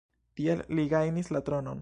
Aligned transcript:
Tiel 0.39 0.63
li 0.79 0.87
gajnis 0.95 1.33
la 1.37 1.45
tronon. 1.51 1.79